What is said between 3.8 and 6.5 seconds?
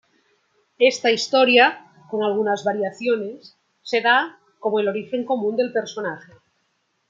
se da como el origen común del personaje.